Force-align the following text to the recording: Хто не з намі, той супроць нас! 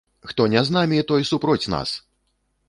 Хто 0.29 0.47
не 0.53 0.63
з 0.69 0.73
намі, 0.77 0.97
той 1.11 1.27
супроць 1.33 1.71
нас! 1.75 1.95